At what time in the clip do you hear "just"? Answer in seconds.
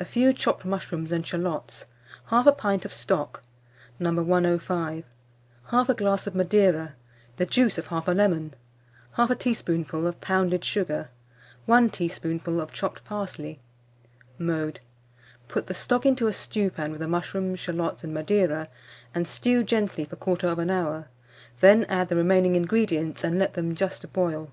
23.76-24.12